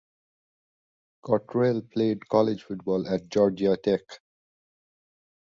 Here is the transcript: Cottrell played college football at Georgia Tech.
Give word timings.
Cottrell 1.23 1.83
played 1.83 2.27
college 2.27 2.63
football 2.63 3.07
at 3.07 3.29
Georgia 3.29 3.77
Tech. 3.77 4.01